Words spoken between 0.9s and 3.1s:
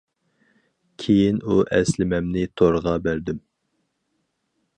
كېيىن، ئۇ ئەسلىمەمنى تورغا